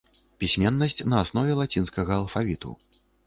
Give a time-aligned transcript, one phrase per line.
[0.43, 2.73] Пісьменнасць на аснове лацінскага алфавіту.